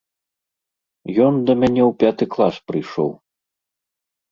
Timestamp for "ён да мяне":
1.25-1.83